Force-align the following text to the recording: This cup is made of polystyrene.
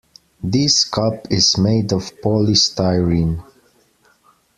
This 0.43 0.83
cup 0.83 1.27
is 1.31 1.59
made 1.59 1.93
of 1.93 2.11
polystyrene. 2.23 3.43